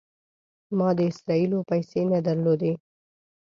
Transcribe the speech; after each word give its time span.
ما 0.77 0.89
د 0.97 0.99
اسرائیلو 1.11 1.59
پیسې 1.69 2.01
نه 2.11 2.19
درلودې. 2.27 2.73